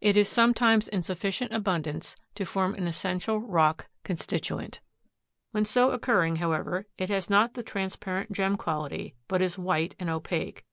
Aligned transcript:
It 0.00 0.16
is 0.16 0.28
sometimes 0.28 0.86
in 0.86 1.02
sufficient 1.02 1.52
abundance 1.52 2.14
to 2.36 2.44
form 2.44 2.76
an 2.76 2.86
essential 2.86 3.38
rock 3.40 3.88
constituent. 4.04 4.78
When 5.50 5.64
so 5.64 5.90
occurring, 5.90 6.36
however, 6.36 6.86
it 6.96 7.08
has 7.10 7.28
not 7.28 7.54
the 7.54 7.64
transparent 7.64 8.30
gem 8.30 8.56
quality, 8.56 9.16
but 9.26 9.42
is 9.42 9.58
white 9.58 9.96
and 9.98 10.08
opaque. 10.08 10.64